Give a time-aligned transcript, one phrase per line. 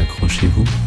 [0.00, 0.85] Accrochez-vous.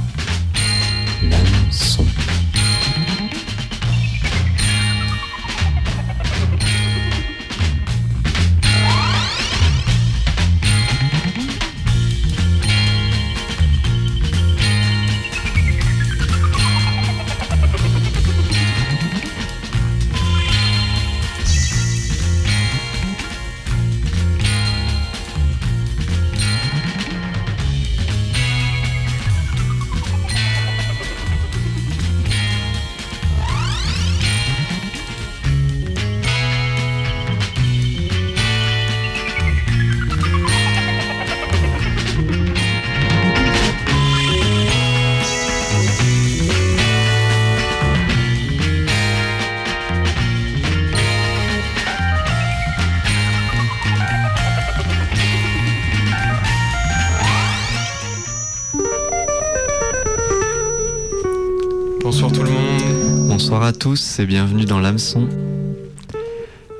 [63.89, 65.27] Tous et bienvenue dans l'hameçon.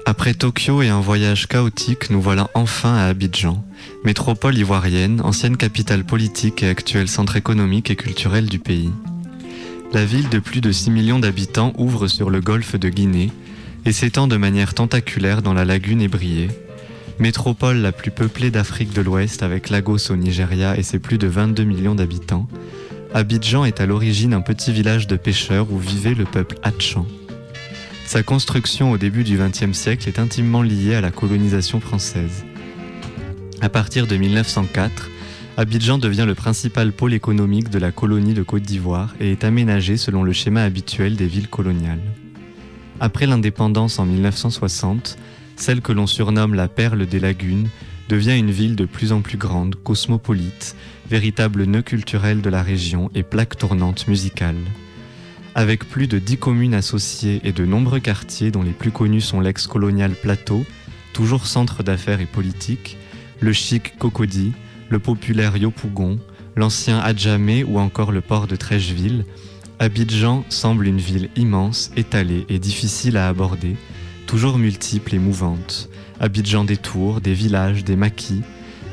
[0.06, 3.66] Après Tokyo et un voyage chaotique, nous voilà enfin à Abidjan,
[4.06, 8.92] métropole ivoirienne, ancienne capitale politique et actuel centre économique et culturel du pays.
[9.92, 13.32] La ville de plus de 6 millions d'habitants ouvre sur le golfe de Guinée
[13.86, 16.50] et s'étend de manière tentaculaire dans la lagune ébriée.
[17.18, 21.26] Métropole la plus peuplée d'Afrique de l'Ouest avec Lagos au Nigeria et ses plus de
[21.26, 22.48] 22 millions d'habitants,
[23.12, 27.08] Abidjan est à l'origine un petit village de pêcheurs où vivait le peuple Hatchan.
[28.06, 32.46] Sa construction au début du XXe siècle est intimement liée à la colonisation française.
[33.62, 35.10] À partir de 1904,
[35.58, 39.98] Abidjan devient le principal pôle économique de la colonie de Côte d'Ivoire et est aménagé
[39.98, 42.00] selon le schéma habituel des villes coloniales.
[43.00, 45.18] Après l'indépendance en 1960,
[45.56, 47.70] celle que l'on surnomme la perle des lagunes
[48.08, 50.76] devient une ville de plus en plus grande, cosmopolite,
[51.10, 54.58] véritable nœud culturel de la région et plaque tournante musicale.
[55.56, 59.40] Avec plus de 10 communes associées et de nombreux quartiers dont les plus connus sont
[59.40, 60.66] l'ex-colonial Plateau,
[61.12, 62.98] toujours centre d'affaires et politique,
[63.40, 64.54] le chic Cocody,
[64.90, 66.20] le populaire Yopougon,
[66.56, 69.26] l'ancien Adjamé ou encore le port de Trècheville,
[69.80, 73.78] Abidjan semble une ville immense, étalée et difficile à aborder,
[74.28, 75.90] toujours multiple et mouvante.
[76.20, 78.44] Abidjan des tours, des villages, des maquis,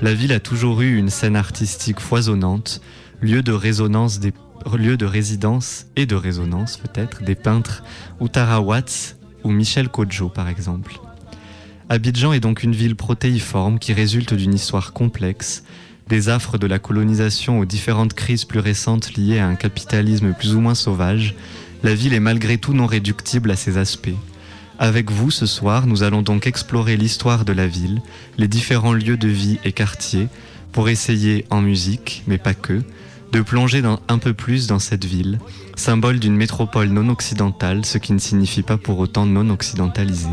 [0.03, 2.81] la ville a toujours eu une scène artistique foisonnante,
[3.21, 4.21] lieu de résonance
[4.75, 7.85] lieu de résidence et de résonance peut-être des peintres
[8.21, 10.99] Uttara Watts ou Michel Kodjo par exemple.
[11.89, 15.63] Abidjan est donc une ville protéiforme qui résulte d'une histoire complexe,
[16.09, 20.55] des affres de la colonisation aux différentes crises plus récentes liées à un capitalisme plus
[20.55, 21.37] ou moins sauvage,
[21.85, 24.09] la ville est malgré tout non réductible à ces aspects.
[24.79, 28.03] Avec vous ce soir, nous allons donc explorer l'histoire de la ville,
[28.37, 30.29] les différents lieux de vie et quartiers,
[30.73, 32.83] pour essayer, en musique, mais pas que,
[33.33, 35.39] de plonger un peu plus dans cette ville,
[35.77, 40.29] symbole d'une métropole non occidentale, ce qui ne signifie pas pour autant non occidentalisée.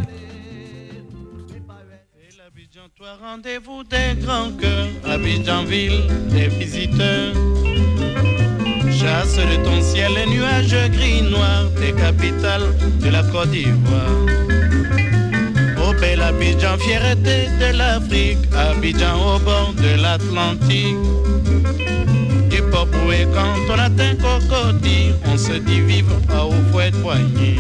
[9.03, 12.69] Chasse de ton ciel les nuages gris noirs, des capitales
[13.01, 14.23] de la Côte d'Ivoire.
[15.85, 20.95] Au bel Abidjan, fierté de l'Afrique, Abidjan au bord de l'Atlantique.
[22.49, 27.57] Du port et quand on atteint Cocody, on se dit vivre à haut fouet poignet.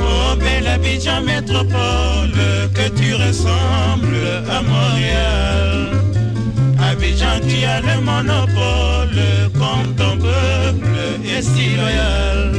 [0.00, 2.32] Oh belle Abidjan métropole,
[2.72, 5.86] que tu ressembles à Montréal.
[6.96, 9.20] Abidjan qui a le monopole,
[9.52, 10.96] comme ton peuple
[11.28, 12.52] est si loyal.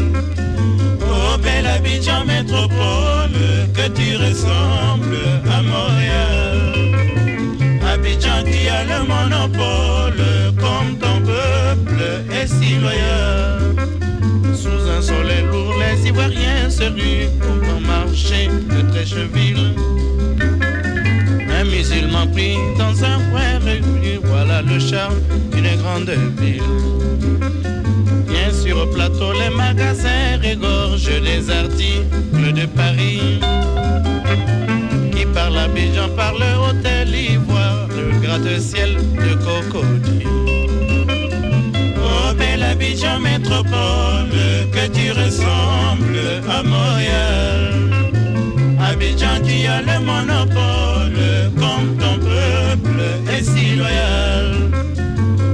[1.02, 3.40] Oh belle Abidjan métropole,
[3.74, 6.62] que tu ressembles à Montréal.
[7.92, 10.24] Abidjan qui a le monopole,
[10.60, 13.76] comme ton peuple est si loyal.
[14.54, 19.87] Sous un soleil lourd, les Ivoiriens se ruent pour un marché de Trècheville.
[21.98, 25.16] Un musulman pris dans un coin reculé, voilà le charme
[25.52, 26.62] d'une grande ville.
[28.28, 33.40] Bien sûr, au plateau, les magasins régorgent des articles de Paris.
[35.12, 40.24] Qui parle Abidjan par le hôtel Ivoire, le gratte-ciel de Cocody.
[41.98, 44.30] Oh belle Abidjan métropole,
[44.72, 47.74] que tu ressembles à Montréal.
[48.80, 51.37] Abidjan qui a le monopole,
[53.44, 54.72] si loyal.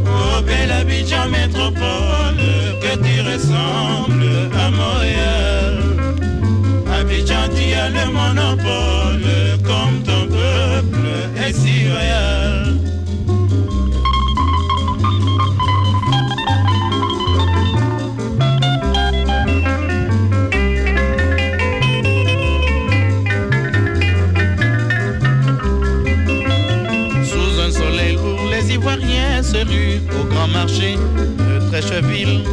[0.05, 2.43] Oh belle Abidjan métropole,
[2.81, 5.77] que tu ressembles à Montréal.
[6.99, 11.07] Abidjan qui a le monopole, comme ton peuple
[11.45, 12.92] est si loyal.
[30.47, 32.43] Marché de Trècheville.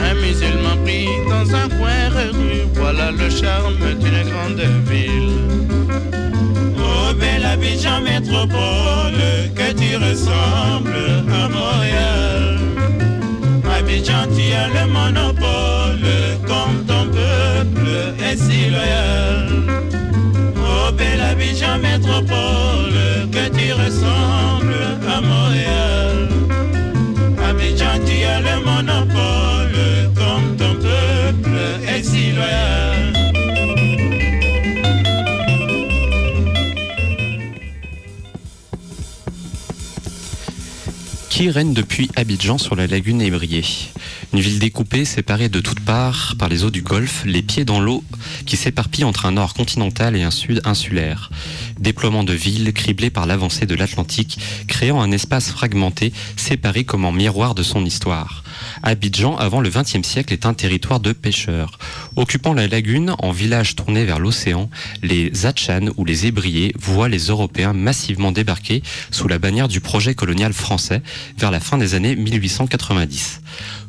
[0.00, 5.32] Un musulman pris dans un coin rue, voilà le charme d'une grande ville.
[6.78, 9.20] Oh belle Abidjan métropole,
[9.54, 12.58] que tu ressembles à Montréal.
[13.78, 16.06] Abidjan, tu as le monopole,
[18.36, 19.48] si loyal.
[20.56, 26.28] Oh belle Abidjan métropole, que tu ressembles à Montréal.
[27.48, 31.58] Abidjan, tu as le monopole, comme ton peuple
[31.88, 33.17] est si loyal.
[41.38, 43.62] Qui règne depuis Abidjan sur la lagune ébriée.
[44.32, 47.78] Une ville découpée, séparée de toutes parts par les eaux du Golfe, les pieds dans
[47.78, 48.02] l'eau
[48.44, 51.30] qui s'éparpille entre un nord continental et un sud insulaire.
[51.78, 57.12] Déploiement de villes criblées par l'avancée de l'Atlantique, créant un espace fragmenté, séparé comme en
[57.12, 58.42] miroir de son histoire.
[58.82, 61.78] Abidjan, avant le XXe siècle, est un territoire de pêcheurs.
[62.16, 64.70] Occupant la lagune, en village tourné vers l'océan,
[65.02, 70.14] les Atchan ou les Ébriés voient les Européens massivement débarquer sous la bannière du projet
[70.14, 71.02] colonial français
[71.38, 73.40] vers la fin des années 1890.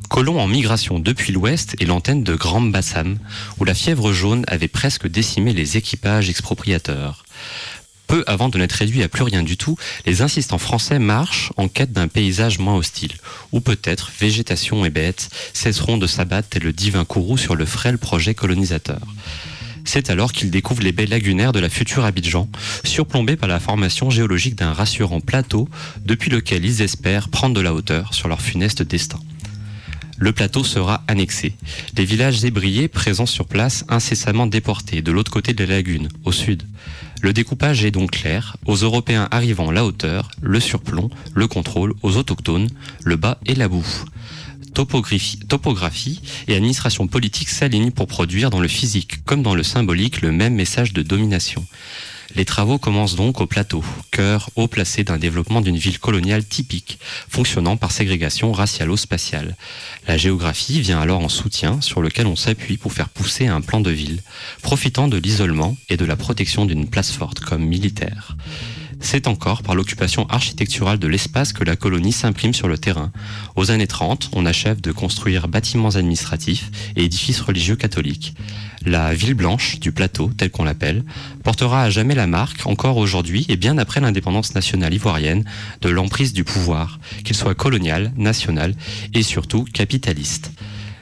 [0.10, 3.20] Colons en migration depuis l'ouest et l'antenne de Grand Bassam,
[3.60, 7.26] où la fièvre jaune avait presque décimé les équipages expropriateurs.
[8.10, 9.78] Peu avant de n'être réduit à plus rien du tout,
[10.08, 13.12] les insistants français marchent en quête d'un paysage moins hostile,
[13.52, 18.00] où peut-être végétation et bêtes cesseront de s'abattre tel le divin courroux sur le frêle
[18.00, 19.00] projet colonisateur.
[19.86, 22.50] C'est alors qu'ils découvrent les baies lagunaires de la future Abidjan,
[22.84, 25.70] surplombées par la formation géologique d'un rassurant plateau
[26.04, 29.20] depuis lequel ils espèrent prendre de la hauteur sur leur funeste destin
[30.20, 31.54] le plateau sera annexé.
[31.98, 36.32] Les villages ébriés présents sur place incessamment déportés de l'autre côté de la lagune, au
[36.32, 36.64] sud.
[37.22, 42.16] Le découpage est donc clair, aux Européens arrivant la hauteur, le surplomb, le contrôle, aux
[42.16, 42.70] autochtones,
[43.04, 43.86] le bas et la boue.
[44.74, 50.32] Topographie, et administration politique s'alignent pour produire dans le physique comme dans le symbolique le
[50.32, 51.66] même message de domination.
[52.36, 57.00] Les travaux commencent donc au plateau, cœur haut placé d'un développement d'une ville coloniale typique,
[57.28, 59.56] fonctionnant par ségrégation racialo-spatiale.
[60.08, 63.82] La géographie vient alors en soutien sur lequel on s'appuie pour faire pousser un plan
[63.82, 64.22] de ville,
[64.62, 68.36] profitant de l'isolement et de la protection d'une place forte comme militaire.
[69.02, 73.12] C'est encore par l'occupation architecturale de l'espace que la colonie s'imprime sur le terrain.
[73.56, 78.36] Aux années 30, on achève de construire bâtiments administratifs et édifices religieux catholiques.
[78.86, 81.04] La ville blanche du plateau, telle qu'on l'appelle,
[81.44, 85.46] portera à jamais la marque, encore aujourd'hui et bien après l'indépendance nationale ivoirienne,
[85.82, 88.74] de l'emprise du pouvoir, qu'il soit colonial, national
[89.14, 90.52] et surtout capitaliste.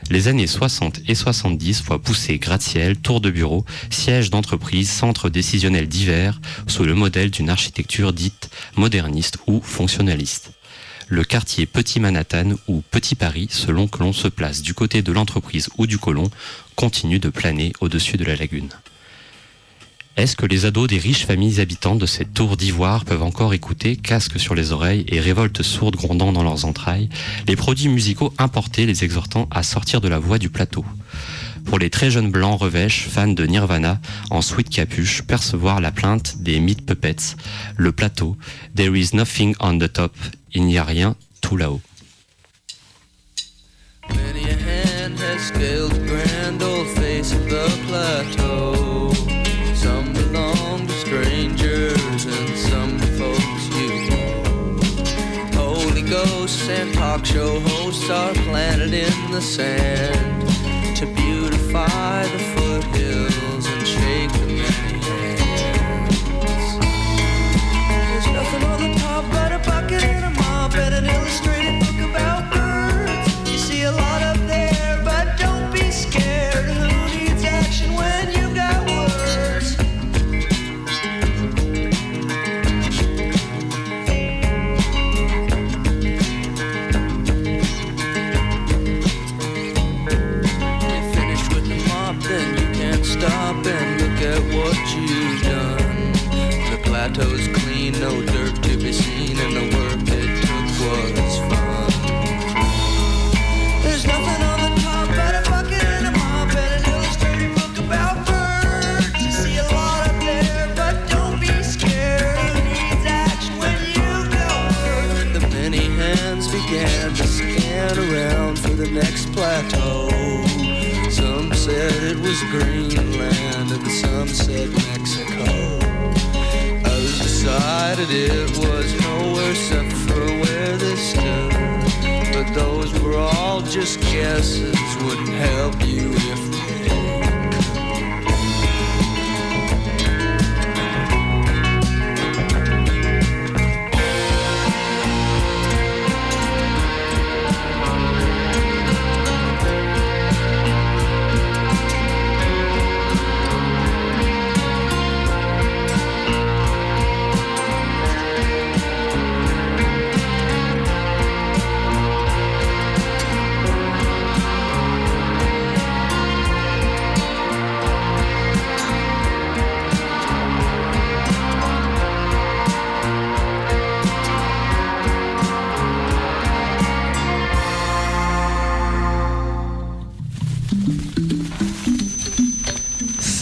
[0.09, 5.89] Les années 60 et 70 voient pousser gratte-ciel, tours de bureau, sièges d'entreprise, centres décisionnels
[5.89, 10.51] divers, sous le modèle d'une architecture dite moderniste ou fonctionnaliste.
[11.09, 15.11] Le quartier Petit Manhattan ou Petit Paris, selon que l'on se place du côté de
[15.11, 16.29] l'entreprise ou du colon,
[16.75, 18.69] continue de planer au-dessus de la lagune.
[20.17, 23.95] Est-ce que les ados des riches familles habitantes de cette tour d'ivoire peuvent encore écouter,
[23.95, 27.07] casque sur les oreilles et révolte sourde grondant dans leurs entrailles,
[27.47, 30.83] les produits musicaux importés les exhortant à sortir de la voie du plateau?
[31.65, 36.41] Pour les très jeunes blancs revêches, fans de Nirvana, en sweat capuche, percevoir la plainte
[36.41, 37.35] des Meat Puppets,
[37.75, 38.37] le plateau,
[38.75, 40.15] There is nothing on the top,
[40.51, 41.81] il n'y a rien tout là-haut.
[56.69, 60.41] And talk show hosts are planted in the sand
[60.97, 62.56] to beautify the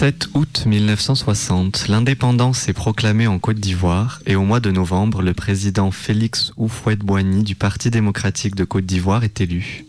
[0.05, 5.33] 7 août 1960, l'indépendance est proclamée en Côte d'Ivoire et au mois de novembre, le
[5.33, 9.85] président Félix Houphouët-Boigny du Parti démocratique de Côte d'Ivoire est élu.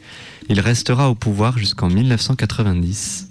[0.49, 3.29] Il restera au pouvoir jusqu'en 1990.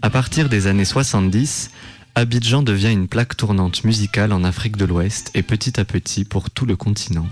[0.00, 1.70] À partir des années 70,
[2.14, 6.48] Abidjan devient une plaque tournante musicale en Afrique de l'Ouest et petit à petit pour
[6.48, 7.26] tout le continent.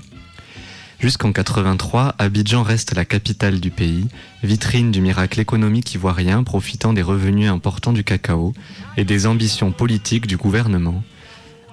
[1.04, 4.06] Jusqu'en 83, Abidjan reste la capitale du pays,
[4.42, 8.54] vitrine du miracle économique ivoirien profitant des revenus importants du cacao
[8.96, 11.02] et des ambitions politiques du gouvernement.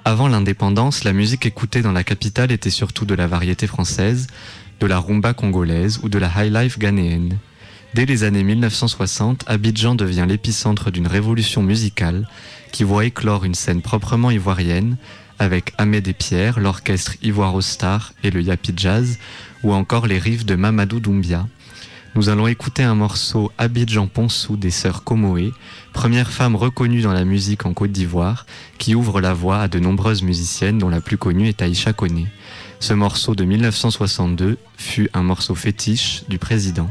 [0.04, 4.28] Avant l'indépendance, la musique écoutée dans la capitale était surtout de la variété française,
[4.82, 7.38] de la rumba congolaise ou de la high life ghanéenne.
[7.94, 12.28] Dès les années 1960, Abidjan devient l'épicentre d'une révolution musicale
[12.74, 14.98] qui voit éclore une scène proprement ivoirienne
[15.42, 19.18] avec Ahmed et Pierre, l'orchestre Ivoire Star et le Yapi Jazz,
[19.64, 21.48] ou encore les rives de Mamadou Doumbia.
[22.14, 25.52] Nous allons écouter un morceau Abidjan Ponsou des sœurs Komoé,
[25.94, 28.46] première femme reconnue dans la musique en Côte d'Ivoire,
[28.78, 32.28] qui ouvre la voie à de nombreuses musiciennes dont la plus connue est Aïcha Koné.
[32.80, 36.90] Ce morceau de 1962 fut un morceau fétiche du président.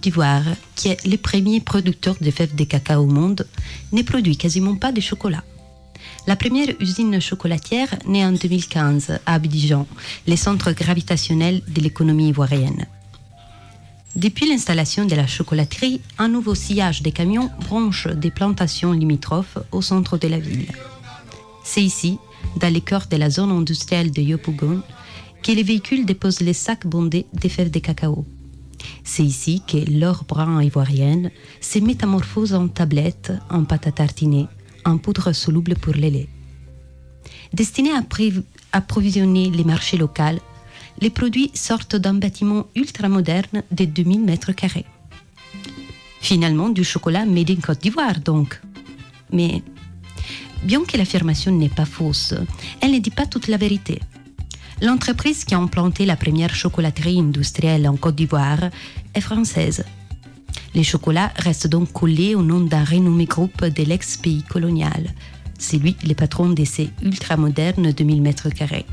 [0.00, 0.44] Côte d'Ivoire,
[0.76, 3.46] qui est le premier producteur de fèves de cacao au monde,
[3.92, 5.44] ne produit quasiment pas de chocolat.
[6.26, 9.86] La première usine chocolatière naît en 2015 à Abidjan,
[10.26, 12.86] le centre gravitationnel de l'économie ivoirienne.
[14.16, 19.82] Depuis l'installation de la chocolaterie, un nouveau sillage des camions branche des plantations limitrophes au
[19.82, 20.72] centre de la ville.
[21.62, 22.16] C'est ici,
[22.58, 24.80] dans le cœur de la zone industrielle de Yopougon,
[25.42, 28.24] que les véhicules déposent les sacs bondés des fèves de cacao.
[29.04, 34.46] C'est ici que l'or brun ivoirienne se métamorphose en tablettes, en pâte à tartiner,
[34.84, 36.28] en poudre soluble pour le lait.
[37.52, 38.02] Destinés à
[38.72, 40.38] approvisionner les marchés locaux,
[41.00, 44.86] les produits sortent d'un bâtiment ultramoderne de 2000 mètres carrés.
[46.20, 48.60] Finalement, du chocolat made in Côte d'Ivoire, donc.
[49.32, 49.62] Mais,
[50.62, 52.34] bien que l'affirmation n'est pas fausse,
[52.80, 54.00] elle ne dit pas toute la vérité.
[54.82, 58.70] L'entreprise qui a implanté la première chocolaterie industrielle en Côte d'Ivoire
[59.14, 59.84] est française.
[60.74, 65.10] Les chocolats restent donc collés au nom d'un renommé groupe de l'ex-pays colonial.
[65.58, 68.86] C'est lui le patron de ces ultramodernes 2000 mètres carrés.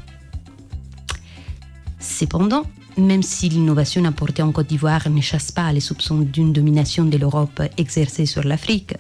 [2.00, 2.64] Cependant,
[2.98, 7.18] même si l'innovation apportée en Côte d'Ivoire ne chasse pas les soupçons d'une domination de
[7.18, 8.96] l'Europe exercée sur l'Afrique,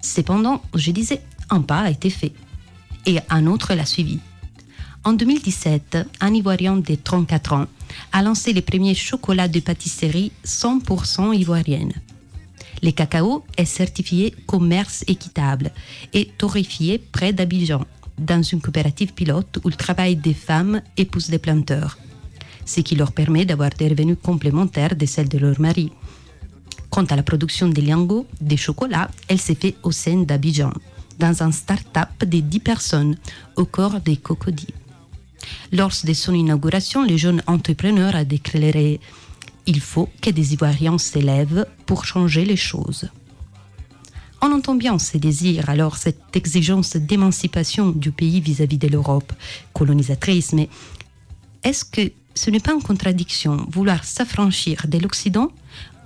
[0.00, 2.32] cependant, je disais, un pas a été fait.
[3.04, 4.18] Et un autre l'a suivi.
[5.06, 7.66] En 2017, un Ivoirien de 34 ans
[8.10, 11.92] a lancé les premiers chocolats de pâtisserie 100% ivoirienne.
[12.82, 15.70] Le cacao est certifié commerce équitable
[16.12, 17.84] et torréfié près d'Abidjan,
[18.18, 21.98] dans une coopérative pilote où le travail des femmes épouse des planteurs,
[22.64, 25.92] ce qui leur permet d'avoir des revenus complémentaires de celles de leur mari.
[26.90, 30.72] Quant à la production des lingots, des chocolats, elle s'est faite au sein d'Abidjan,
[31.20, 33.16] dans un start-up de 10 personnes,
[33.54, 34.74] au corps des cocodis.
[35.72, 39.00] Lors de son inauguration, le jeune entrepreneur a déclaré
[39.66, 43.08] Il faut que des Ivoiriens s'élèvent pour changer les choses.
[44.42, 49.32] On entend bien ces désirs, alors cette exigence d'émancipation du pays vis-à-vis de l'Europe
[49.72, 50.68] colonisatrice, mais
[51.64, 55.50] est-ce que ce n'est pas en contradiction vouloir s'affranchir de l'Occident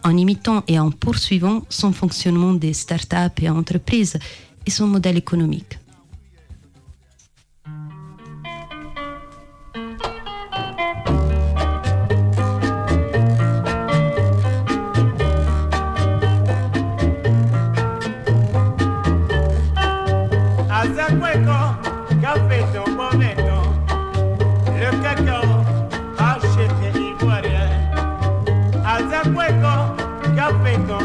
[0.04, 4.18] en imitant et en poursuivant son fonctionnement des start-up et entreprises
[4.64, 5.78] et son modèle économique?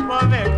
[0.03, 0.54] Café ton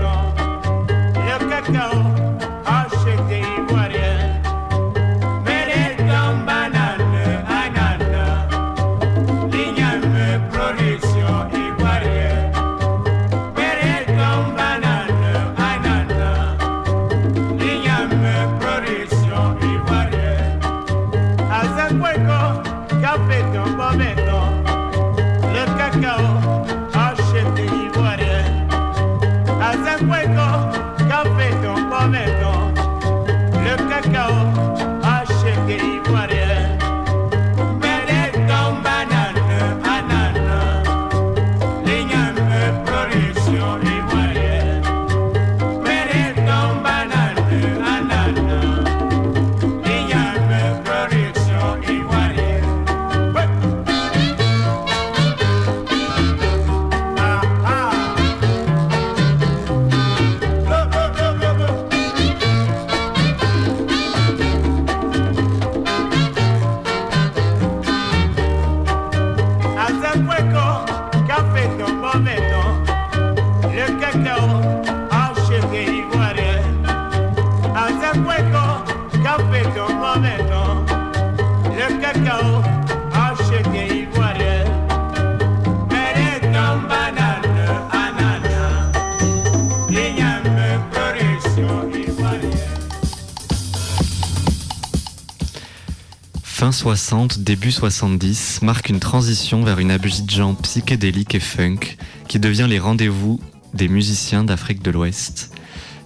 [96.87, 101.97] 60, début 70 marque une transition vers une Abidjan psychédélique et funk
[102.29, 103.41] qui devient les rendez-vous
[103.73, 105.51] des musiciens d'Afrique de l'Ouest.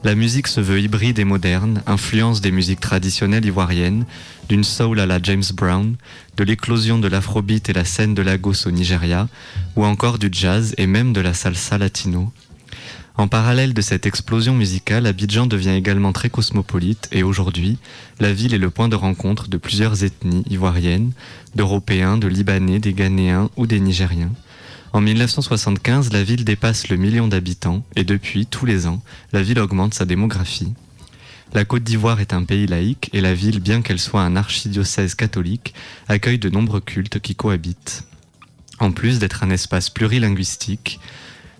[0.04, 4.08] La musique se veut hybride et moderne, influence des musiques traditionnelles ivoiriennes,
[4.50, 5.98] d'une soul à la James Brown,
[6.36, 9.28] de l'éclosion de l'afrobeat et la scène de Lagos au Nigeria,
[9.76, 12.34] ou encore du jazz et même de la salsa latino.
[13.18, 17.78] En parallèle de cette explosion musicale, Abidjan devient également très cosmopolite et aujourd'hui,
[18.20, 21.12] la ville est le point de rencontre de plusieurs ethnies ivoiriennes,
[21.56, 24.32] d'Européens, de Libanais, des Ghanéens ou des Nigériens.
[24.94, 29.02] En 1975, la ville dépasse le million d'habitants et depuis, tous les ans,
[29.34, 30.74] la ville augmente sa démographie.
[31.54, 35.16] La Côte d'Ivoire est un pays laïque et la ville, bien qu'elle soit un archidiocèse
[35.16, 35.74] catholique,
[36.08, 38.06] accueille de nombreux cultes qui cohabitent.
[38.80, 41.00] En plus d'être un espace plurilinguistique,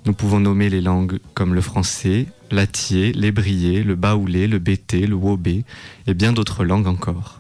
[0.06, 5.16] nous pouvons nommer les langues comme le français, l'atier, l'ébrié, le baoulé, le bété, le
[5.16, 5.64] wobé
[6.08, 7.40] et bien d'autres langues encore.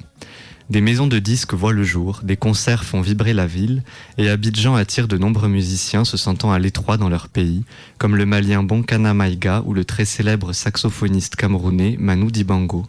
[0.70, 3.84] Des maisons de disques voient le jour, des concerts font vibrer la ville,
[4.18, 7.64] et Abidjan attire de nombreux musiciens se sentant à l'étroit dans leur pays,
[7.98, 12.86] comme le malien Bonkana Maïga ou le très célèbre saxophoniste camerounais Manu Dibango.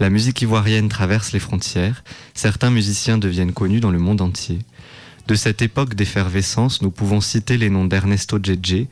[0.00, 4.58] La musique ivoirienne traverse les frontières, certains musiciens deviennent connus dans le monde entier.
[5.28, 8.86] De cette époque d'effervescence, nous pouvons citer les noms d'Ernesto Djedje,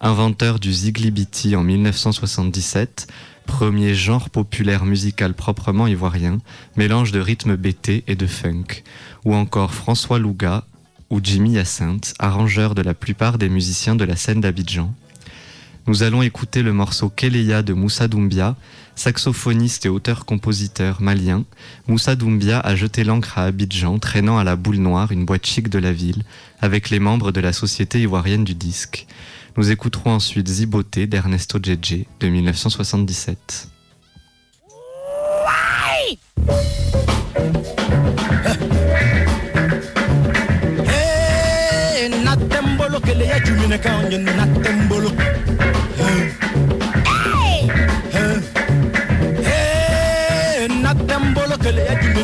[0.00, 3.08] inventeur du ziglibiti en 1977,
[3.44, 6.38] premier genre populaire musical proprement ivoirien,
[6.78, 8.84] mélange de rythme BT et de funk,
[9.26, 10.64] ou encore François Louga
[11.10, 14.94] ou Jimmy Hyacinthe, arrangeur de la plupart des musiciens de la scène d'Abidjan.
[15.86, 18.56] Nous allons écouter le morceau Keleya de Moussa Doumbia,
[18.94, 21.44] saxophoniste et auteur-compositeur malien.
[21.88, 25.68] Moussa Doumbia a jeté l'encre à Abidjan, traînant à la boule noire une boîte chic
[25.68, 26.22] de la ville,
[26.60, 29.06] avec les membres de la Société ivoirienne du disque.
[29.56, 33.68] Nous écouterons ensuite Ziboté d'Ernesto Djedje de 1977.
[40.86, 45.10] Hey, natembolo kele ya jumine kan ye natembolo.
[45.10, 45.31] Hey,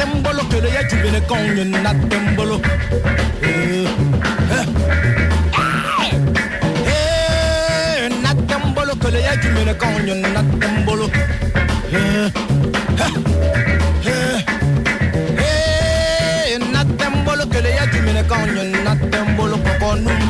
[0.00, 2.56] them bolo kere ya jubine konye na them.
[3.42, 3.84] Hey,
[8.22, 8.88] na them bolo eh, eh.
[8.88, 11.09] eh, kere ya jubine konye na them.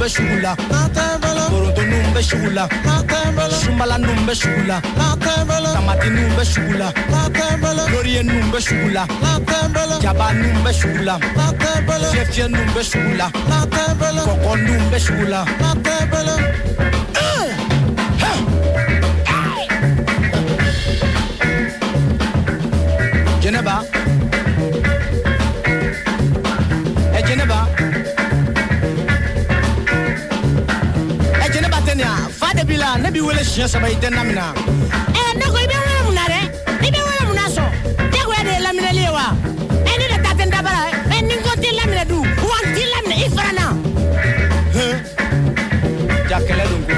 [0.00, 0.56] Numbe shugula.
[1.50, 2.68] Toronto numbe shugula.
[3.62, 4.80] Shumbala numbe shugula.
[5.74, 6.92] Tamati numbe shugula.
[7.92, 9.06] Laurier numbe shugula.
[10.00, 11.18] Jaba numbe shugula.
[12.12, 13.30] Fiefie numbe shugula.
[14.24, 15.44] Koko numbe shugula.
[33.60, 34.54] Siɲɛ saba i tɛ namina.
[35.38, 36.40] Ne ko i bɛ wele mun na dɛ
[36.86, 37.68] i bɛ wele mun na sɔn
[38.12, 39.26] jagoya de ye laminɛli ye wa
[39.88, 42.56] eh, ne de ta tɛ n dabara eh, ni n ko t'i laminɛ dun wa
[42.64, 43.66] n t'i laminɛ i fana na
[46.30, 46.94] Ja kɛlɛ don ko.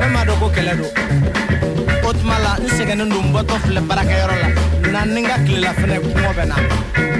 [0.00, 0.90] Ne m'a dɔn ko kɛlɛ don.
[2.08, 4.48] O tuma la n sɛgɛnnen don n bɔtɔ filɛ baarakɛyɔrɔ la.
[4.92, 7.11] Na ni n ka tilela fɛnɛ kɔngɔ bɛ na.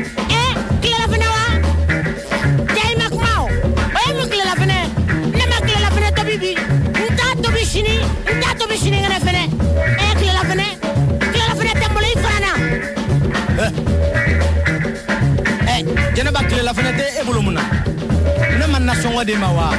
[19.23, 19.73] Ma nasɔngɔ di ma wa.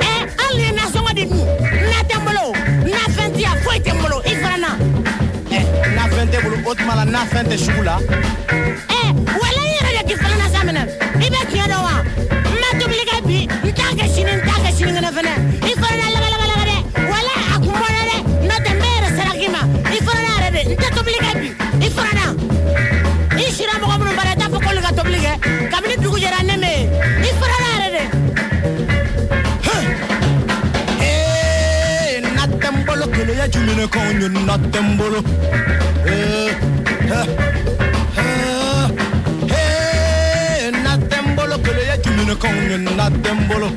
[0.00, 1.46] Eh, hali ni nasɔngɔ de dun
[1.90, 2.52] na tɛ n bolo
[2.84, 4.70] nafɛn ti yan foyi tɛ n bolo i fana na
[5.50, 7.98] Ɛ na fɛn tɛ bolo o tuma la na fɛn tɛ sugu la.
[34.28, 35.22] not them bolo.
[36.04, 36.52] Hey,
[39.48, 41.58] hey, not them bolo.
[41.58, 43.68] Kule ya kimino kong, not them bolo.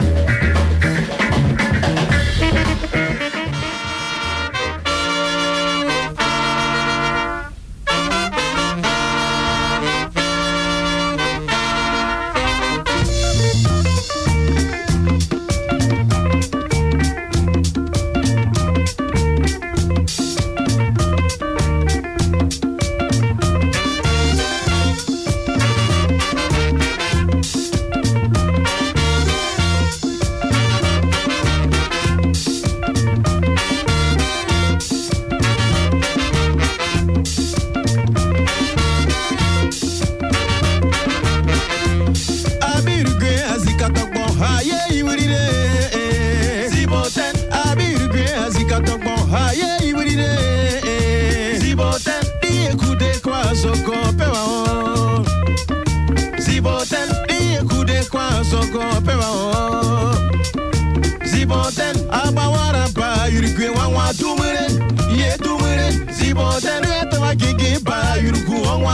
[67.32, 68.94] agigi bara yurugu ọnwa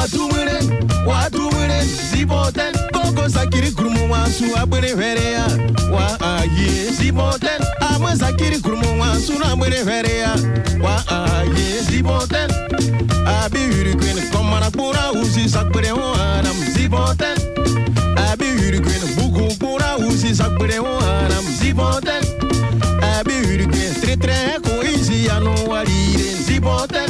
[1.07, 1.29] wa
[2.11, 5.45] ziboten koko sakiri gurumu wa su agbere hwere ya
[5.91, 10.35] wa aye ziboten ama sakiri gurumu wa su na agbere ya
[10.83, 12.49] wa aye ziboten
[13.43, 16.57] abi yurigwen kọmara kpụrụ awụzi sakpere o aram.
[16.73, 17.37] ziboten
[18.31, 21.45] abi yurigwen bugu kpụrụ awụzi sakpere o aram.
[21.59, 22.23] ziboten
[23.19, 25.83] abi uruken tre tre ko izi anu n'ụwa
[26.45, 27.09] ziboten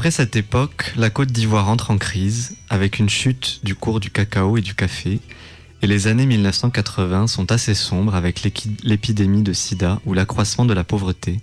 [0.00, 4.10] Après cette époque, la Côte d'Ivoire entre en crise, avec une chute du cours du
[4.10, 5.20] cacao et du café,
[5.82, 8.42] et les années 1980 sont assez sombres avec
[8.82, 11.40] l'épidémie de sida ou l'accroissement de la pauvreté.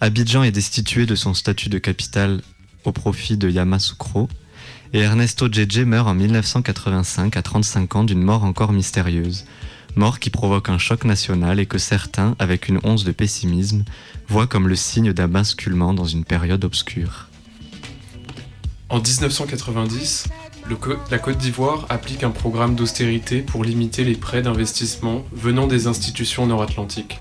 [0.00, 2.40] Abidjan est destitué de son statut de capitale
[2.84, 4.28] au profit de Yamoussoukro,
[4.92, 9.44] et Ernesto Djedje meurt en 1985 à 35 ans d'une mort encore mystérieuse,
[9.94, 13.84] mort qui provoque un choc national et que certains, avec une once de pessimisme,
[14.28, 17.26] voient comme le signe d'un basculement dans une période obscure.
[18.88, 20.24] En 1990,
[20.68, 25.66] le Co- la Côte d'Ivoire applique un programme d'austérité pour limiter les prêts d'investissement venant
[25.68, 27.20] des institutions nord-atlantiques.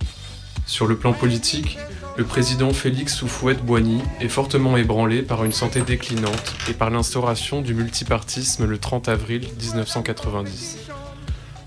[0.65, 1.77] Sur le plan politique,
[2.19, 7.73] le président Félix Houphouët-Boigny est fortement ébranlé par une santé déclinante et par l'instauration du
[7.73, 10.79] multipartisme le 30 avril 1990.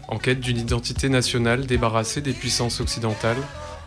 [0.08, 3.40] En quête d'une identité nationale débarrassée des puissances occidentales,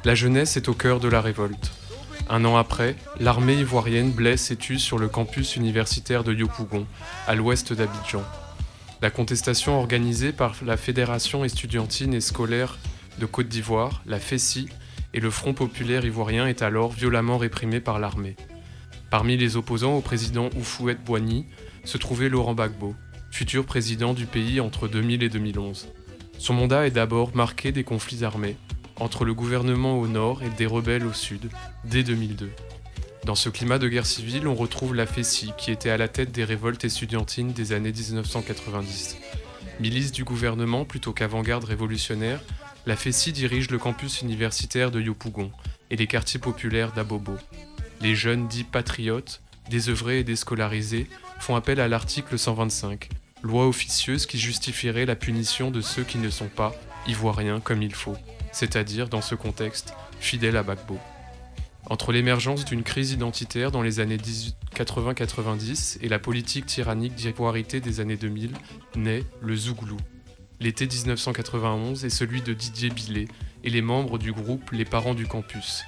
[0.05, 1.71] la jeunesse est au cœur de la révolte.
[2.31, 6.87] Un an après, l'armée ivoirienne blesse et tue sur le campus universitaire de Yopougon,
[7.27, 8.23] à l'ouest d'Abidjan.
[9.03, 12.79] La contestation organisée par la Fédération estudiantine et scolaire
[13.19, 14.67] de Côte d'Ivoire, la FESI,
[15.15, 18.35] et le Front populaire ivoirien est alors violemment réprimée par l'armée.
[19.09, 21.45] Parmi les opposants au président Houphouët-Boigny
[21.85, 22.93] se trouvait Laurent Gbagbo,
[23.31, 25.87] futur président du pays entre 2000 et 2011.
[26.37, 28.57] Son mandat est d'abord marqué des conflits armés
[28.97, 31.49] entre le gouvernement au nord et des rebelles au sud,
[31.85, 32.51] dès 2002.
[33.23, 36.33] Dans ce climat de guerre civile, on retrouve la FESI, qui était à la tête
[36.33, 39.17] des révoltes estudiantines des années 1990.
[39.79, 42.41] Milice du gouvernement plutôt qu'avant-garde révolutionnaire,
[42.85, 45.51] la FESI dirige le campus universitaire de Yopougon
[45.89, 47.33] et les quartiers populaires d'Abobo.
[48.01, 51.07] Les jeunes dits patriotes, désœuvrés et déscolarisés,
[51.39, 53.09] font appel à l'article 125,
[53.41, 56.75] loi officieuse qui justifierait la punition de ceux qui ne sont pas
[57.07, 58.17] ivoiriens comme il faut,
[58.51, 60.99] c'est-à-dire, dans ce contexte, fidèles à Gbagbo.
[61.87, 67.79] Entre l'émergence d'une crise identitaire dans les années 18 80-90 et la politique tyrannique d'ivoirité
[67.79, 68.51] des années 2000,
[68.95, 69.97] naît le Zouglou.
[70.61, 73.27] L'été 1991 est celui de Didier Billet
[73.65, 75.83] et les membres du groupe Les Parents du Campus,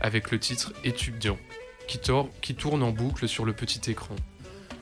[0.00, 1.38] avec le titre Étudiant,
[1.86, 2.00] qui,
[2.42, 4.16] qui tourne en boucle sur le petit écran.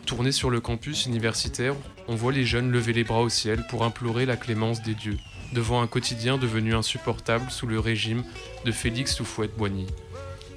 [0.06, 1.74] Tourné sur le campus universitaire,
[2.08, 5.18] on voit les jeunes lever les bras au ciel pour implorer la clémence des dieux,
[5.52, 8.24] devant un quotidien devenu insupportable sous le régime
[8.64, 9.86] de Félix Soufouette-Boigny.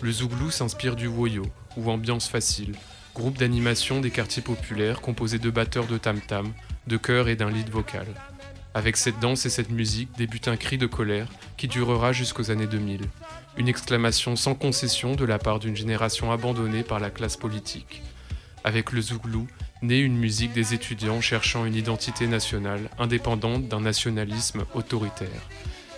[0.02, 1.44] Le Zouglou s'inspire du Woyo,
[1.76, 2.76] ou ambiance facile,
[3.14, 6.54] groupe d'animation des quartiers populaires composé de batteurs de tam-tam,
[6.88, 8.08] de chœurs et d'un lead vocal.
[8.76, 11.28] Avec cette danse et cette musique débute un cri de colère
[11.58, 13.02] qui durera jusqu'aux années 2000.
[13.58, 18.04] Une exclamation sans concession de la part d'une génération abandonnée par la classe politique.
[18.64, 19.48] Avec le Zouglou,
[19.82, 25.50] naît une musique des étudiants cherchant une identité nationale indépendante d'un nationalisme autoritaire.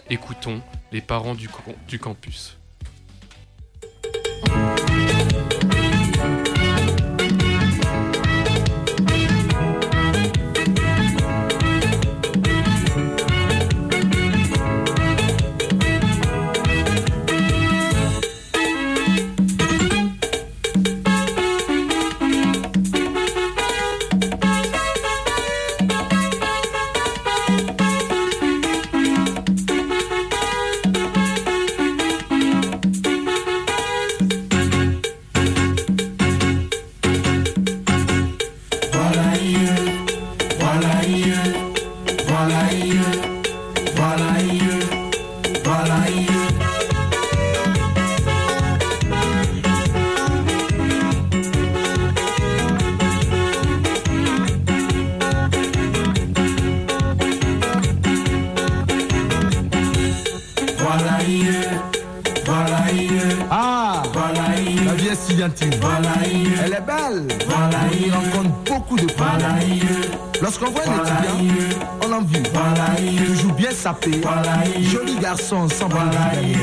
[0.09, 0.61] Écoutons
[0.93, 1.49] les parents du,
[1.87, 2.60] du campus.
[74.03, 76.55] Joli garçon sans bandit.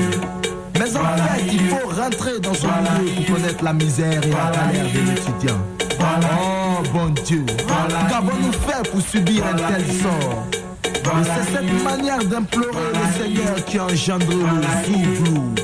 [0.74, 4.50] Mais en fait, il faut rentrer dans son milieu pour connaître la misère et la
[4.50, 5.60] galère de l'étudiant.
[6.00, 7.44] Oh bon Dieu,
[8.08, 10.46] qu'avons-nous fait pour subir un tel sort?
[11.22, 14.36] C'est cette manière d'implorer le Seigneur qui engendre le
[14.92, 15.54] zouglou.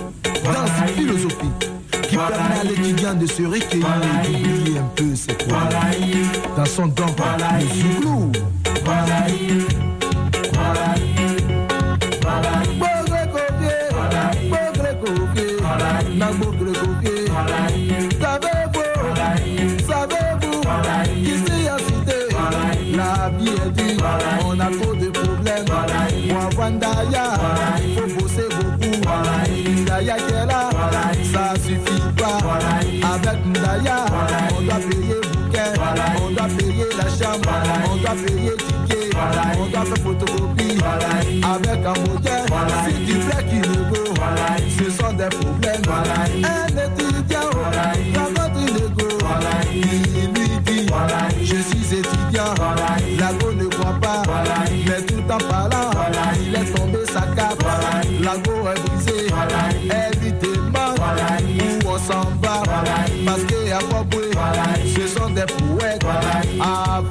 [0.45, 1.71] Danse philosophique
[2.09, 3.87] qui permet à l'étudiant de se recueillir
[4.25, 6.31] et d'oublier un peu ses problèmes.
[6.57, 7.07] Dans son don,
[7.61, 8.33] le zouglou.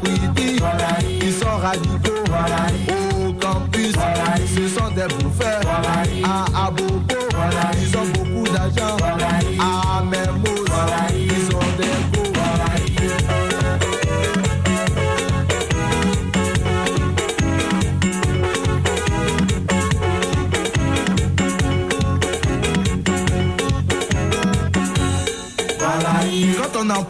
[0.01, 0.59] Bridi,
[1.21, 2.23] ils sont radicaux,
[3.27, 3.93] au campus,
[4.55, 5.61] ce sont des bouffeurs,
[6.23, 7.22] à Abobo,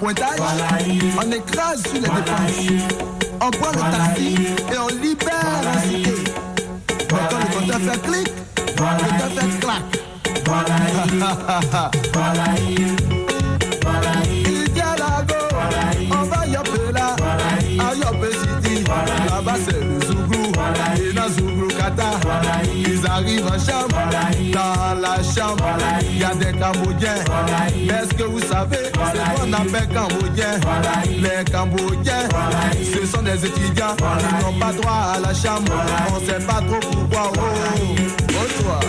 [0.04, 0.40] pointage,
[1.18, 2.68] on écrase sur les dépenses.
[3.40, 4.36] On prend le taxi
[4.72, 6.14] et on libère la cité.
[6.90, 8.28] Mais quand le compteur fait clic,
[8.58, 9.86] le compteur fait clac.
[16.12, 17.16] On va yopper là,
[17.80, 18.76] à Yopé City.
[19.30, 20.46] Là-bas c'est le Zouglou,
[20.98, 22.12] et dans Zouglou Kata.
[22.76, 23.98] Ils arrivent en chambre,
[24.54, 25.63] dans la chambre,
[26.24, 27.16] y a des Cambodgiens.
[27.16, 30.60] Est-ce que vous savez ce qu'on appelle Cambodgiens
[31.08, 32.30] Les Cambodgiens,
[32.82, 33.96] ce sont des étudiants.
[33.98, 35.72] Qui n'ont pas droit à la chambre.
[36.10, 37.32] On sait pas trop pourquoi.
[37.36, 37.96] Oh,
[38.28, 38.80] bonsoir.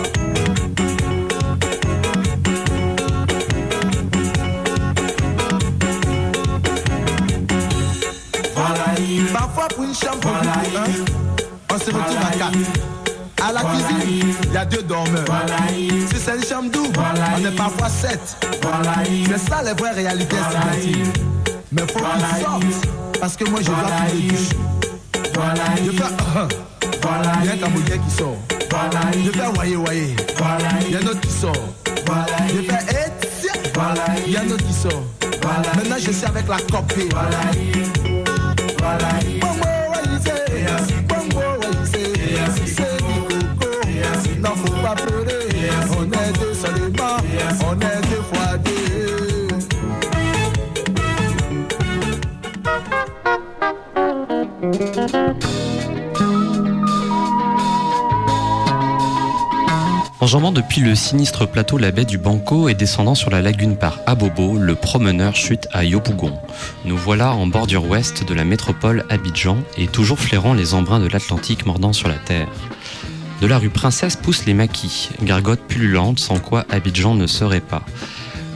[9.33, 10.83] Parfois pour une chambre hein,
[11.71, 12.94] on se retrouve à quatre.
[13.47, 15.23] À la cuisine, il y a deux dormeurs.
[15.77, 16.99] Si c'est une chambre double,
[17.37, 18.37] on est parfois sept.
[18.41, 21.13] C'est ça les vraies réalités studentines.
[21.71, 22.63] Mais faut qu'il sorte.
[23.19, 24.49] Parce que moi, je vois qu'il est touche.
[25.77, 26.03] Je fais.
[27.41, 28.37] Il y a un Cambodgien qui sort.
[29.23, 30.15] Je fais voyez, voyez.
[30.87, 31.53] Il y a un autre qui sort.
[32.47, 33.11] Je fais et
[34.25, 35.03] Il y a un autre qui sort.
[35.75, 37.09] Maintenant, je suis avec la copie.
[60.25, 63.99] Enjambant depuis le sinistre plateau la baie du Banco et descendant sur la lagune par
[64.07, 66.33] Abobo, le promeneur chute à Yopougon.
[66.83, 71.07] Nous voilà en bordure ouest de la métropole Abidjan et toujours flairant les embruns de
[71.07, 72.47] l'Atlantique mordant sur la terre.
[73.39, 77.83] De la rue Princesse poussent les maquis, gargotes pullulantes sans quoi Abidjan ne serait pas.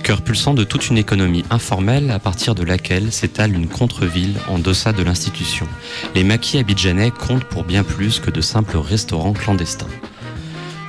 [0.01, 4.57] Cœur pulsant de toute une économie informelle à partir de laquelle s'étale une contre-ville en
[4.57, 5.67] deçà de l'institution.
[6.15, 9.86] Les maquis abidjanais comptent pour bien plus que de simples restaurants clandestins.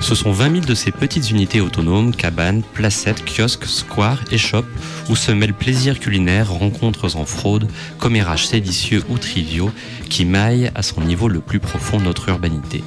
[0.01, 4.66] Ce sont 20 000 de ces petites unités autonomes, cabanes, placettes, kiosques, squares, échoppes,
[5.09, 9.70] où se mêlent plaisirs culinaires, rencontres en fraude, commérages séditieux ou triviaux,
[10.09, 12.82] qui maillent à son niveau le plus profond notre urbanité.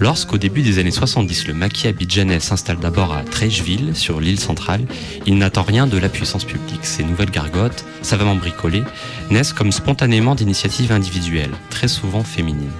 [0.00, 4.84] Lorsqu'au début des années 70, le maquis abidjanais s'installe d'abord à Trècheville, sur l'île centrale,
[5.26, 6.84] il n'attend rien de la puissance publique.
[6.84, 8.82] Ces nouvelles gargotes, savamment bricolées,
[9.30, 12.72] naissent comme spontanément d'initiatives individuelles, très souvent féminines.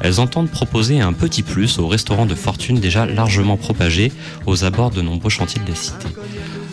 [0.00, 4.12] Elles entendent proposer un petit plus aux restaurants de fortune déjà largement propagés
[4.46, 6.08] aux abords de nombreux chantiers de la cité.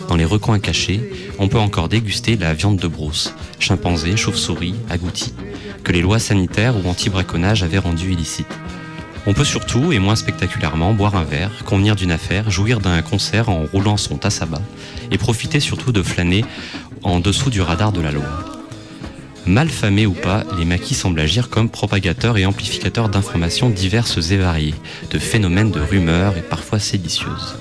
[0.08, 1.00] Dans les recoins cachés,
[1.38, 5.34] on peut encore déguster la viande de brousse, chimpanzés, chauves-souris, agoutis,
[5.82, 8.46] que les lois sanitaires ou anti-braconnage avaient rendu illicite.
[9.26, 13.48] On peut surtout, et moins spectaculairement, boire un verre, convenir d'une affaire, jouir d'un concert
[13.48, 14.60] en roulant son tassaba,
[15.10, 16.44] et profiter surtout de flâner
[17.02, 18.63] en dessous du radar de la loi.
[19.46, 24.38] Mal famés ou pas, les maquis semblent agir comme propagateurs et amplificateurs d'informations diverses et
[24.38, 24.74] variées,
[25.10, 27.56] de phénomènes de rumeurs et parfois séditieuses.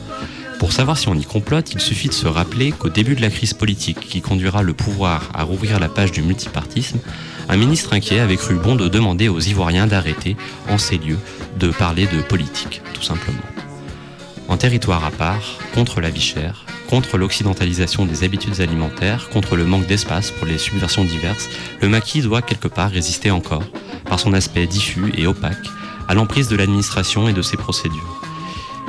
[0.59, 3.29] Pour savoir si on y complote, il suffit de se rappeler qu'au début de la
[3.29, 6.99] crise politique qui conduira le pouvoir à rouvrir la page du multipartisme,
[7.49, 10.38] un ministre inquiet avait cru bon de demander aux Ivoiriens d'arrêter,
[10.69, 11.19] en ces lieux,
[11.59, 13.43] de parler de politique, tout simplement.
[14.47, 16.21] En territoire à part, contre la vie
[16.94, 21.50] contre l'occidentalisation des habitudes alimentaires, contre le manque d'espace pour les subversions diverses,
[21.82, 23.64] le maquis doit quelque part résister encore,
[24.06, 25.66] par son aspect diffus et opaque,
[26.08, 28.22] à l'emprise de l'administration et de ses procédures.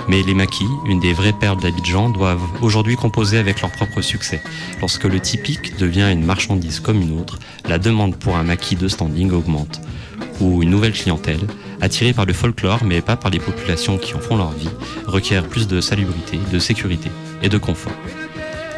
[0.06, 4.42] Mais les maquis, une des vraies perles d'Abidjan, doivent aujourd'hui composer avec leur propre succès.
[4.82, 8.86] Lorsque le typique devient une marchandise comme une autre, la demande pour un maquis de
[8.86, 9.80] standing augmente.
[10.40, 11.40] Ou une nouvelle clientèle,
[11.80, 14.70] attirée par le folklore mais pas par les populations qui en font leur vie,
[15.06, 17.10] requiert plus de salubrité, de sécurité
[17.42, 17.92] et de confort.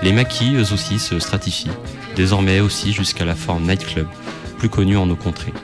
[0.02, 1.70] Les maquis, eux aussi, se stratifient,
[2.16, 4.06] désormais aussi jusqu'à la forme nightclub,
[4.58, 5.54] plus connue en nos contrées.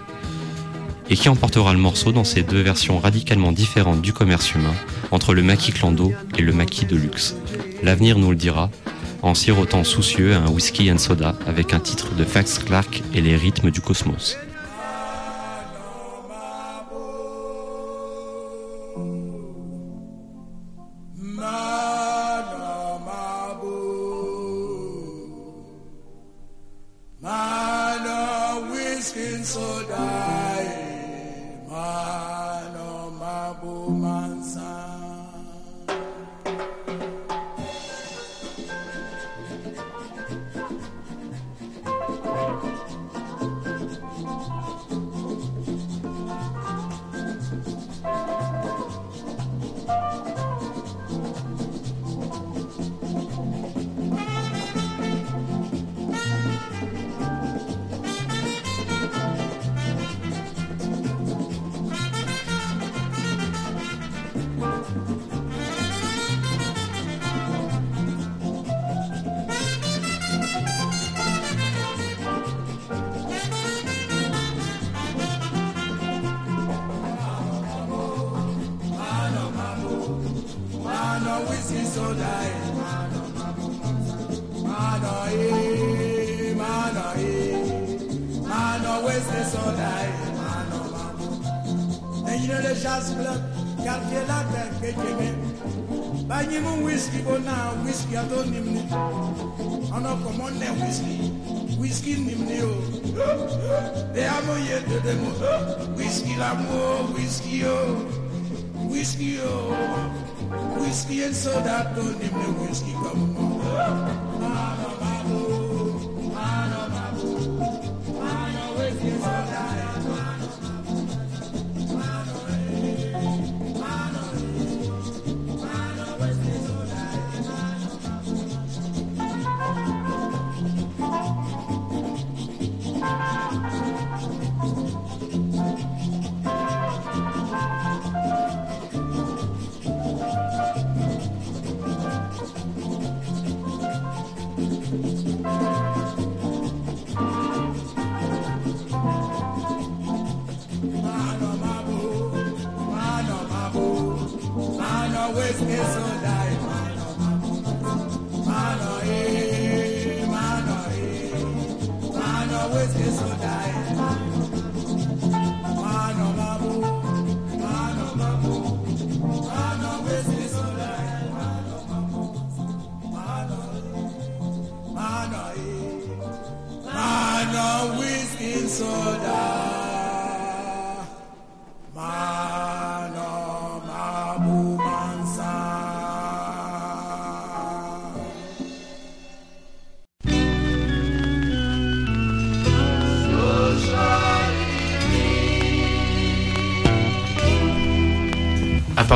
[1.10, 4.74] Et qui emportera le morceau dans ces deux versions radicalement différentes du commerce humain,
[5.10, 7.36] entre le maquis clando et le maquis de luxe.
[7.82, 8.70] L'avenir nous le dira,
[9.20, 13.36] en sirotant soucieux un whisky and soda avec un titre de Fax Clark et les
[13.36, 14.36] rythmes du cosmos.
[18.94, 19.31] Thank you.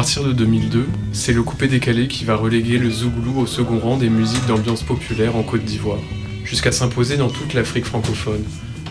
[0.06, 3.96] Partir de 2002, c'est le coupé décalé qui va reléguer le zouglou au second rang
[3.96, 5.98] des musiques d'ambiance populaire en Côte d'Ivoire,
[6.44, 8.44] jusqu'à s'imposer dans toute l'Afrique francophone,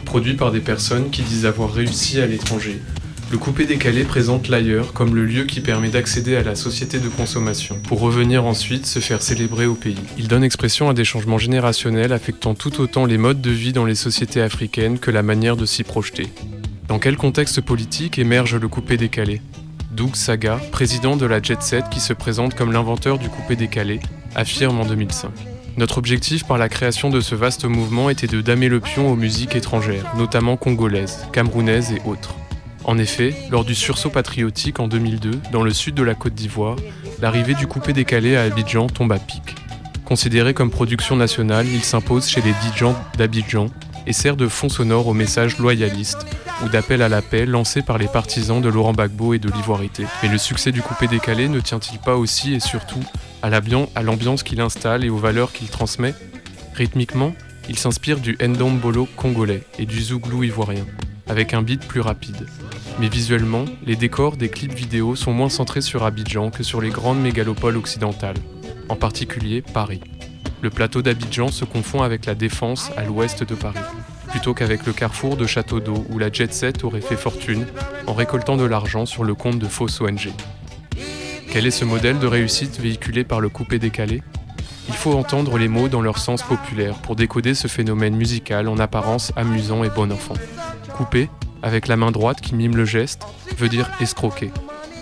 [0.03, 2.81] produit par des personnes qui disent avoir réussi à l'étranger.
[3.31, 7.07] Le coupé décalé présente l'ailleurs comme le lieu qui permet d'accéder à la société de
[7.07, 9.95] consommation, pour revenir ensuite se faire célébrer au pays.
[10.17, 13.85] Il donne expression à des changements générationnels affectant tout autant les modes de vie dans
[13.85, 16.27] les sociétés africaines que la manière de s'y projeter.
[16.89, 19.39] Dans quel contexte politique émerge le coupé décalé?
[19.95, 24.01] Doug Saga, président de la Jet Set qui se présente comme l'inventeur du coupé décalé,
[24.35, 25.29] affirme en 2005.
[25.77, 29.15] Notre objectif par la création de ce vaste mouvement était de damer le pion aux
[29.15, 32.35] musiques étrangères, notamment congolaises, camerounaises et autres.
[32.83, 36.75] En effet, lors du sursaut patriotique en 2002, dans le sud de la Côte d'Ivoire,
[37.21, 39.55] l'arrivée du coupé décalé à Abidjan tombe à pic.
[40.03, 43.69] Considéré comme production nationale, il s'impose chez les DJs d'Abidjan
[44.07, 46.25] et sert de fond sonore aux messages loyalistes
[46.63, 50.05] ou d'appel à la paix lancés par les partisans de Laurent Gbagbo et de l'ivoirité.
[50.23, 53.03] Mais le succès du coupé décalé ne tient-il pas aussi et surtout
[53.41, 56.13] à l'ambian- à l'ambiance qu'il installe et aux valeurs qu'il transmet?
[56.73, 57.33] Rythmiquement,
[57.69, 60.85] il s'inspire du ndombolo congolais et du zouglou ivoirien,
[61.27, 62.47] avec un beat plus rapide.
[62.99, 66.89] Mais visuellement, les décors des clips vidéo sont moins centrés sur Abidjan que sur les
[66.89, 68.37] grandes mégalopoles occidentales,
[68.87, 70.01] en particulier Paris.
[70.65, 73.77] Le plateau d'Abidjan se confond avec la Défense à l'ouest de Paris,
[74.29, 77.67] plutôt qu'avec le carrefour de Château d'Eau où la jet set aurait fait fortune
[78.07, 80.31] en récoltant de l'argent sur le compte de fausses ONG.
[81.51, 84.23] Quel est ce modèle de réussite véhiculé par le coupé décalé?
[84.87, 88.79] Il faut entendre les mots dans leur sens populaire pour décoder ce phénomène musical en
[88.79, 90.33] apparence amusant et bon enfant.
[90.95, 91.29] Coupé,
[91.61, 93.21] avec la main droite qui mime le geste,
[93.55, 94.49] veut dire escroquer.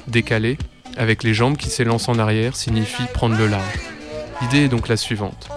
[0.09, 0.57] Décalé,
[0.97, 3.92] avec les jambes qui s'élancent en arrière, signifie prendre le large.
[4.43, 5.47] L'idée est donc la suivante.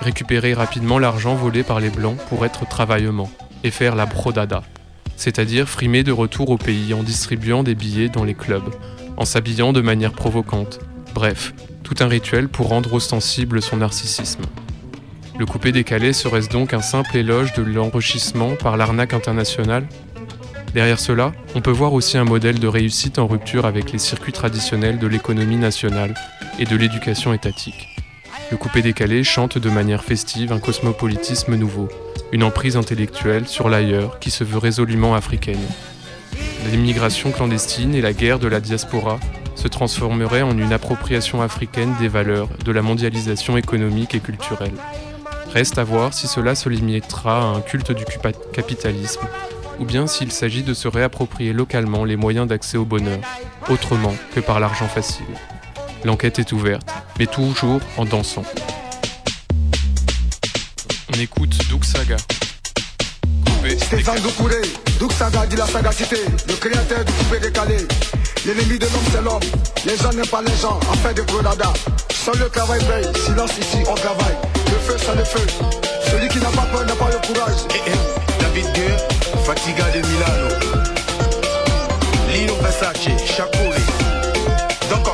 [0.00, 3.30] Récupérer rapidement l'argent volé par les Blancs pour être travaillement
[3.62, 4.62] et faire la brodada,
[5.16, 8.68] c'est-à-dire frimer de retour au pays en distribuant des billets dans les clubs,
[9.16, 10.80] en s'habillant de manière provocante.
[11.14, 14.42] Bref, tout un rituel pour rendre ostensible son narcissisme.
[15.38, 19.86] Le coupé décalé serait-ce donc un simple éloge de l'enrichissement par l'arnaque internationale?
[20.74, 24.32] Derrière cela, on peut voir aussi un modèle de réussite en rupture avec les circuits
[24.32, 26.14] traditionnels de l'économie nationale
[26.58, 27.93] et de l'éducation étatique.
[28.50, 31.88] Le coupé décalé chante de manière festive un cosmopolitisme nouveau,
[32.32, 35.60] une emprise intellectuelle sur l'ailleurs qui se veut résolument africaine.
[36.70, 39.18] L'immigration clandestine et la guerre de la diaspora
[39.54, 44.74] se transformeraient en une appropriation africaine des valeurs de la mondialisation économique et culturelle.
[45.52, 48.04] Reste à voir si cela se limitera à un culte du
[48.52, 49.26] capitalisme
[49.78, 53.20] ou bien s'il s'agit de se réapproprier localement les moyens d'accès au bonheur,
[53.68, 55.24] autrement que par l'argent facile.
[56.04, 56.86] L'enquête est ouverte,
[57.18, 58.44] mais toujours en dansant.
[61.14, 62.16] On écoute Doug Saga.
[63.78, 64.60] Stéphane Doucouré,
[65.00, 67.76] Doug Saga dit la sagacité, le créateur du coupé décalé.
[68.44, 69.40] L'ennemi de l'homme c'est l'homme,
[69.86, 71.72] les gens n'aiment pas les gens, affaire de grenada.
[72.10, 74.36] Seul le travail paye, silence ici on travaille.
[74.66, 75.46] Le feu c'est le feu,
[76.10, 77.60] celui qui n'a pas peur n'a pas le courage.
[77.70, 79.00] Eh, eh, David Guerre,
[79.46, 80.48] Fatiga de Milano.
[82.30, 83.80] Lino Versace, Chakori.
[84.90, 85.08] Donc,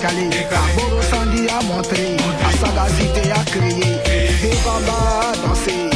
[0.00, 0.30] décalé.
[0.76, 3.98] Boros Sandy a montré, la sagacité a créé.
[4.44, 5.89] Et Bamba a dansé.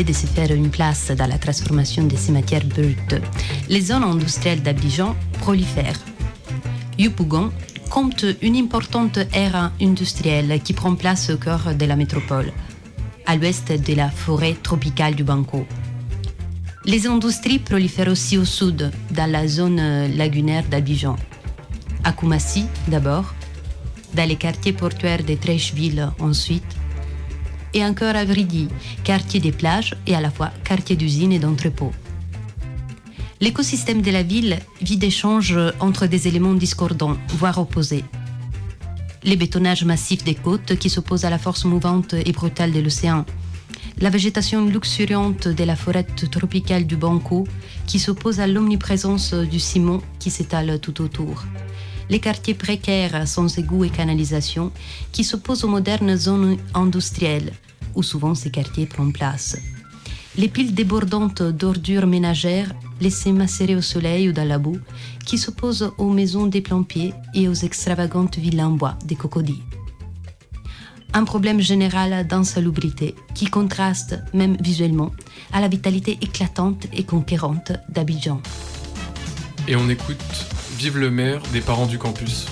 [0.00, 3.20] De se faire une place dans la transformation de ces matières brutes,
[3.68, 6.00] les zones industrielles d'Abidjan prolifèrent.
[6.98, 7.52] Yopougon
[7.90, 12.52] compte une importante aire industrielle qui prend place au cœur de la métropole,
[13.26, 15.66] à l'ouest de la forêt tropicale du Banco.
[16.86, 21.16] Les industries prolifèrent aussi au sud, dans la zone lagunaire d'Abidjan.
[22.02, 23.34] À Koumassi, d'abord,
[24.14, 26.76] dans les quartiers portuaires de Trècheville ensuite,
[27.74, 28.68] et encore à Vridi,
[29.04, 31.92] quartier des plages et à la fois quartier d'usine et d'entrepôt.
[33.40, 38.04] L'écosystème de la ville vit d'échanges entre des éléments discordants, voire opposés.
[39.24, 43.24] Les bétonnages massifs des côtes qui s'opposent à la force mouvante et brutale de l'océan.
[43.98, 47.46] La végétation luxuriante de la forêt tropicale du Banco
[47.86, 51.44] qui s'oppose à l'omniprésence du ciment qui s'étale tout autour.
[52.10, 54.72] Les quartiers précaires sans égouts et canalisation
[55.12, 57.52] qui s'opposent aux modernes zones industrielles
[57.94, 59.56] où souvent ces quartiers prennent place.
[60.36, 64.78] Les piles débordantes d'ordures ménagères laissées macérer au soleil ou dans la boue
[65.26, 69.62] qui s'opposent aux maisons des plombiers et aux extravagantes villas en bois des cocodis.
[71.12, 75.12] Un problème général d'insalubrité qui contraste, même visuellement,
[75.52, 78.40] à la vitalité éclatante et conquérante d'Abidjan.
[79.68, 80.16] Et on écoute
[80.82, 82.48] Vive le maire des parents du campus.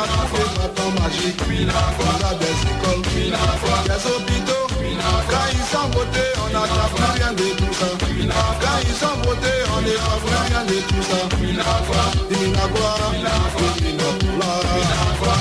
[0.00, 1.40] Commune à tous les bâtons magiques.
[1.40, 3.04] On a des écoles,
[3.84, 4.66] des hôpitaux.
[5.28, 6.04] Quand ils sont on
[7.14, 7.86] rien de tout ça.
[8.60, 11.18] Quand ils sont on pas plus rien de tout ça.
[11.36, 12.90] Diminagua, diminagua,
[13.78, 15.34] diminagua.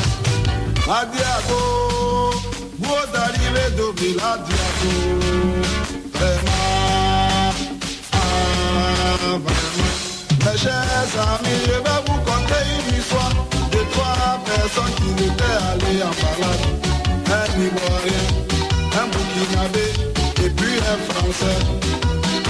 [0.92, 1.62] Adiago,
[2.80, 4.92] vous arrivez d'ouvrir la diago.
[6.14, 7.54] Vraiment,
[10.58, 11.64] chers amis,
[14.70, 16.66] trois personnes qui étaient allées en balade.
[17.28, 18.26] Un Ivoirien,
[19.00, 19.88] un Burkinabé
[20.46, 21.60] et puis un Français.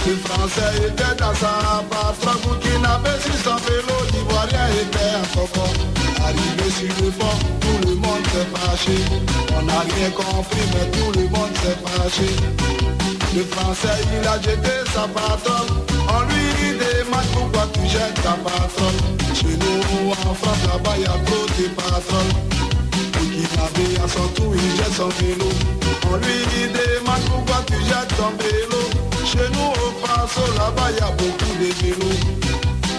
[0.08, 5.68] Le Français était dans sa patrouille Burkinabé sur son vélo, l'Ivoirien était en coco.
[6.24, 8.98] Arrivé sur le pont, tout le monde s'est fâché.
[9.58, 12.36] On n'a rien compris, mais tout le monde s'est fâché.
[13.36, 15.89] Le français, il a jeté sa patronne.
[17.34, 19.00] Pourquoi tu jettes ta patronne.
[19.34, 22.34] Chez nous, en France, là-bas, il y a trop de patronnes.
[23.16, 25.50] Et qui avait à son tour, il jette son vélo.
[26.12, 28.82] On lui demande pourquoi tu jettes ton vélo.
[29.26, 32.20] Chez nous, au Paso, là-bas, il y a beaucoup de vélos.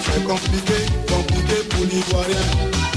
[0.05, 2.47] C'est compliqué, compliqué pour l'Ivoirien.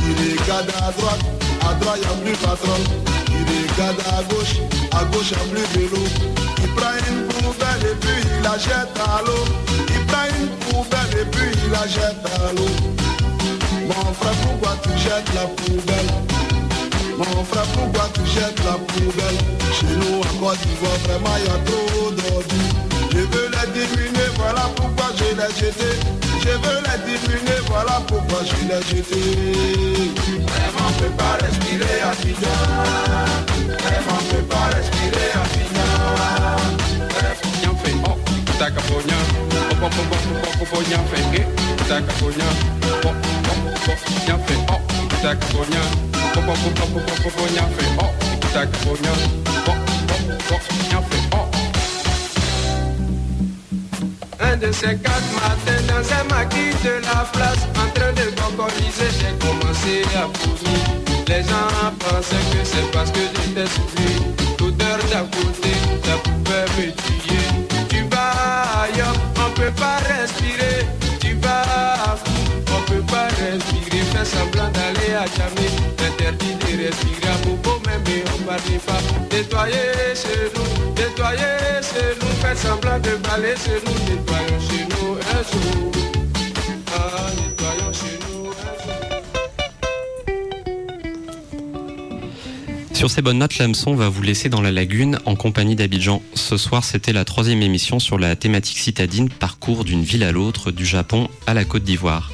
[0.05, 1.23] Il regarde à droite,
[1.61, 2.87] à droite, il n'y a plus patronne.
[3.29, 4.55] Il regarde à gauche,
[4.91, 6.03] à gauche, il n'y a plus vélo.
[6.63, 9.43] Il prend une poubelle et puis il la jette à l'eau.
[9.89, 12.73] Il prend une poubelle et puis il la jette à l'eau.
[13.87, 16.11] Mon frère, pourquoi tu jettes la poubelle?
[17.17, 19.39] Mon frère, pourquoi tu jettes la poubelle?
[19.77, 22.73] Chez nous, en Côte d'Ivoire, vraiment, il y a trop d'ordures.
[23.11, 25.91] Je veux les diminuer, voilà pourquoi je les jeté.
[26.43, 29.21] Je veux les diminuer, voilà pourquoi je les jeté.
[30.47, 33.13] Vraiment, on peut pas respirer à respirer à.
[38.63, 39.11] Oh, oh, oh,
[39.81, 40.23] oh, oh, oh, oh, eh, oh, oh, oh, oh, oh, oh, oh, oh, oh, oh,
[40.23, 40.39] oh, oh, oh,
[50.93, 51.47] oh, oh.
[54.39, 59.09] Un de ces quatre matins dans un maquis de la place En train de concoriser
[59.19, 60.83] j'ai commencé à pourrir
[61.27, 61.67] Les gens
[61.99, 64.13] pensaient que c'est parce que j'étais sous lui
[64.59, 65.23] L'odeur d'à
[92.93, 96.21] Sur ces bonnes notes, l'hameçon va vous laisser dans la lagune en compagnie d'Abidjan.
[96.35, 100.71] Ce soir, c'était la troisième émission sur la thématique citadine, parcours d'une ville à l'autre,
[100.71, 102.31] du Japon à la Côte d'Ivoire.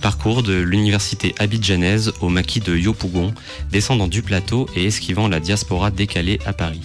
[0.00, 3.34] Parcours de l'université abidjanaise au maquis de Yopougon,
[3.70, 6.80] descendant du plateau et esquivant la diaspora décalée à Paris.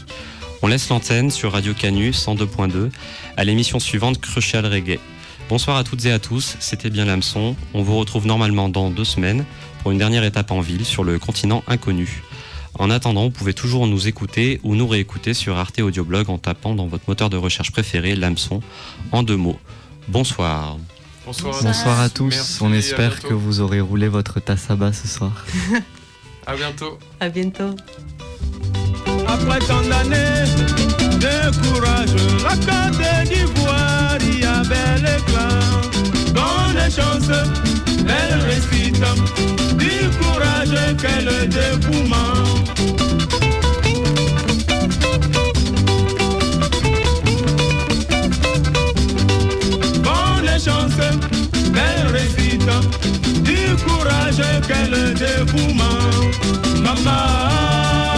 [0.61, 2.89] On laisse l'antenne sur Radio Canu 102.2
[3.37, 4.99] à l'émission suivante Crucial Reggae.
[5.47, 7.55] Bonsoir à toutes et à tous, c'était bien l'hameçon.
[7.73, 9.45] On vous retrouve normalement dans deux semaines
[9.81, 12.21] pour une dernière étape en ville sur le continent inconnu.
[12.77, 16.75] En attendant, vous pouvez toujours nous écouter ou nous réécouter sur Arte Audioblog en tapant
[16.75, 18.61] dans votre moteur de recherche préféré l'hameçon
[19.13, 19.59] en deux mots.
[20.09, 20.77] Bonsoir.
[21.25, 24.93] Bonsoir, Bonsoir à tous, Merci, on espère que vous aurez roulé votre tasse à bas
[24.93, 25.45] ce soir.
[26.45, 26.99] À bientôt.
[27.19, 27.75] À bientôt.
[29.27, 30.45] Après tant d'années
[31.17, 35.59] de courage, la Côte d'Ivoire y a bel éclat.
[36.31, 37.27] Bonne chance,
[38.03, 39.03] belle réussite,
[39.79, 42.74] du courage, quel dévouement.
[53.43, 55.83] Du courage, quel dévouement.
[56.83, 58.14] Maman.